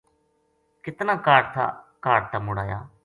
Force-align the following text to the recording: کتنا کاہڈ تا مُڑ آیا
کتنا 0.83 1.13
کاہڈ 2.05 2.21
تا 2.31 2.37
مُڑ 2.45 2.55
آیا 2.63 2.79